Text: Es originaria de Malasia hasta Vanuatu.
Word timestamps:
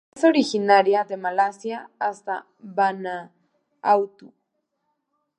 Es 0.15 0.23
originaria 0.23 1.03
de 1.03 1.15
Malasia 1.15 1.91
hasta 1.99 2.47
Vanuatu. 2.57 4.33